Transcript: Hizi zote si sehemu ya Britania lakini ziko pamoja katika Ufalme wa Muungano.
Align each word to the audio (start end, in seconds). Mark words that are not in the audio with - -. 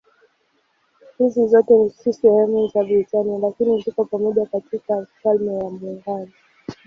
Hizi 1.17 1.47
zote 1.47 1.89
si 1.89 2.13
sehemu 2.13 2.71
ya 2.73 2.83
Britania 2.83 3.37
lakini 3.39 3.81
ziko 3.81 4.05
pamoja 4.05 4.45
katika 4.45 4.95
Ufalme 4.97 5.51
wa 5.51 5.69
Muungano. 5.71 6.31